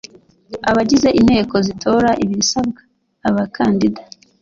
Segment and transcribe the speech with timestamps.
[0.69, 2.81] abagize inteko zitora ibisabwa
[3.27, 4.01] abakandida